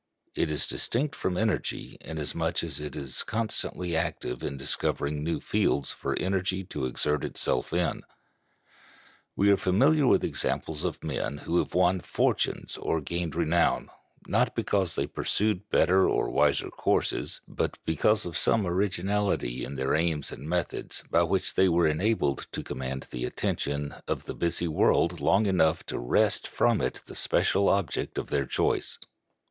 It 0.33 0.49
is 0.49 0.65
distinct 0.65 1.13
from 1.13 1.37
energy, 1.37 1.99
inasmuch 2.01 2.63
as 2.63 2.79
it 2.79 2.95
is 2.95 3.21
constantly 3.21 3.95
active 3.95 4.41
in 4.41 4.57
discovering 4.57 5.23
new 5.23 5.39
fields 5.39 5.91
for 5.91 6.17
energy 6.17 6.63
to 6.63 6.87
exert 6.87 7.23
itself 7.23 7.71
in. 7.71 8.01
We 9.35 9.51
are 9.51 9.57
familiar 9.57 10.07
with 10.07 10.23
examples 10.23 10.83
of 10.83 11.03
men 11.03 11.37
who 11.45 11.59
have 11.59 11.75
won 11.75 11.99
fortunes 11.99 12.77
or 12.77 12.99
gained 12.99 13.35
renown, 13.35 13.91
not 14.27 14.55
because 14.55 14.95
they 14.95 15.05
pursued 15.05 15.69
better 15.69 16.09
or 16.09 16.31
wiser 16.31 16.71
courses, 16.71 17.41
but 17.47 17.77
because 17.85 18.25
of 18.25 18.35
some 18.35 18.65
originality 18.65 19.63
in 19.63 19.75
their 19.75 19.93
aims 19.93 20.31
and 20.31 20.49
methods, 20.49 21.03
by 21.11 21.21
which 21.21 21.53
they 21.53 21.69
were 21.69 21.85
enabled 21.85 22.47
to 22.53 22.63
command 22.63 23.05
the 23.11 23.23
attention 23.23 23.93
of 24.07 24.25
the 24.25 24.33
busy 24.33 24.67
world 24.67 25.19
long 25.19 25.45
enough 25.45 25.85
to 25.85 25.99
wrest 25.99 26.47
from 26.47 26.81
it 26.81 27.03
the 27.05 27.15
special 27.15 27.69
object 27.69 28.17
of 28.17 28.31
their 28.31 28.47
choice. 28.47 28.97